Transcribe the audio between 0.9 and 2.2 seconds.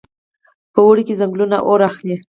کې ځنګلونه اور اخلي.